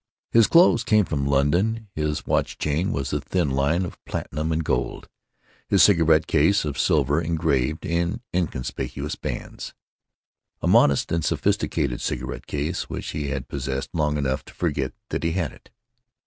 [0.31, 4.63] His clothes came from London, his watch chain was a thin line of platinum and
[4.63, 5.07] gold,
[5.67, 13.11] his cigarette case of silver engraved in inconspicuous bands—a modest and sophisticated cigarette case, which
[13.11, 15.69] he had possessed long enough to forget that he had it.